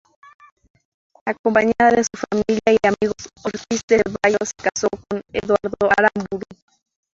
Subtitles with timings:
[1.27, 6.41] Acompañada de su familia y amigos, Ortiz de Zevallos se casó con Eduardo Aramburú.